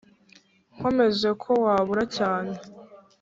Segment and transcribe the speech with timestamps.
[0.75, 2.53] Nkomeje ko wabura cyane